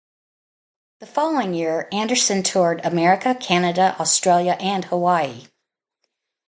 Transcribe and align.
The 1.01 1.05
following 1.05 1.53
year, 1.53 1.87
Anderson 1.91 2.41
toured 2.41 2.83
America, 2.83 3.35
Canada, 3.35 3.95
Australia, 3.99 4.57
and 4.59 4.83
Hawaii. 4.85 5.45